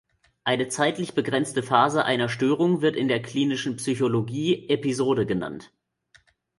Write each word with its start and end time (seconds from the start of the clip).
Eine 0.43 0.67
zeitlich 0.67 1.13
begrenzte 1.13 1.61
Phase 1.61 2.03
einer 2.05 2.27
Störung 2.27 2.81
wird 2.81 2.95
in 2.95 3.07
der 3.07 3.21
klinischen 3.21 3.75
Psychologie 3.75 4.67
"Episode" 4.67 5.27
genannt. 5.27 5.71